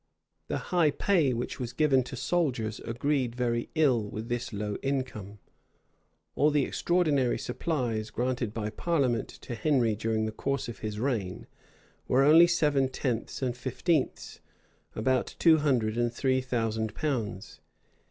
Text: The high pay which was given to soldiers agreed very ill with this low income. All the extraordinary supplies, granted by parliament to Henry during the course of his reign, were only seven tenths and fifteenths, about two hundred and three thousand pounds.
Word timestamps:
The 0.47 0.57
high 0.73 0.89
pay 0.89 1.31
which 1.31 1.59
was 1.59 1.73
given 1.73 2.01
to 2.05 2.15
soldiers 2.15 2.79
agreed 2.79 3.35
very 3.35 3.69
ill 3.75 4.03
with 4.09 4.29
this 4.29 4.51
low 4.51 4.77
income. 4.81 5.37
All 6.33 6.49
the 6.49 6.65
extraordinary 6.65 7.37
supplies, 7.37 8.09
granted 8.09 8.51
by 8.51 8.71
parliament 8.71 9.27
to 9.29 9.53
Henry 9.53 9.95
during 9.95 10.25
the 10.25 10.31
course 10.31 10.67
of 10.67 10.79
his 10.79 10.99
reign, 10.99 11.45
were 12.07 12.23
only 12.23 12.47
seven 12.47 12.89
tenths 12.89 13.43
and 13.43 13.55
fifteenths, 13.55 14.39
about 14.95 15.35
two 15.37 15.57
hundred 15.57 15.97
and 15.99 16.11
three 16.11 16.41
thousand 16.41 16.95
pounds. 16.95 17.59